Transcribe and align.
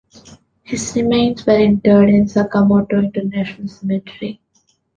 His 0.63 0.95
remains 0.95 1.45
were 1.45 1.59
interred 1.59 2.09
in 2.09 2.25
the 2.25 2.31
Sakamoto 2.33 2.97
international 3.05 3.67
cemetery. 3.67 4.41